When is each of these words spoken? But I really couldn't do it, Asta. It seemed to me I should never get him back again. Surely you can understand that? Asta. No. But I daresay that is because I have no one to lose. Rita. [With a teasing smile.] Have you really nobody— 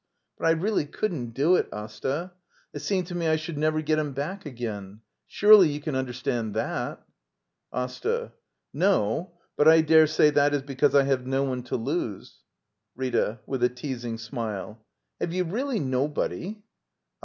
But 0.39 0.47
I 0.47 0.51
really 0.53 0.87
couldn't 0.87 1.35
do 1.35 1.55
it, 1.57 1.69
Asta. 1.71 2.31
It 2.73 2.79
seemed 2.79 3.05
to 3.05 3.13
me 3.15 3.27
I 3.27 3.35
should 3.35 3.55
never 3.59 3.83
get 3.83 3.99
him 3.99 4.13
back 4.13 4.47
again. 4.47 5.01
Surely 5.27 5.69
you 5.69 5.79
can 5.79 5.93
understand 5.95 6.55
that? 6.55 7.05
Asta. 7.71 8.31
No. 8.73 9.37
But 9.55 9.67
I 9.67 9.81
daresay 9.81 10.31
that 10.31 10.55
is 10.55 10.63
because 10.63 10.95
I 10.95 11.03
have 11.03 11.27
no 11.27 11.43
one 11.43 11.61
to 11.65 11.75
lose. 11.75 12.39
Rita. 12.95 13.41
[With 13.45 13.63
a 13.63 13.69
teasing 13.69 14.17
smile.] 14.17 14.83
Have 15.19 15.33
you 15.33 15.43
really 15.43 15.79
nobody— 15.79 16.57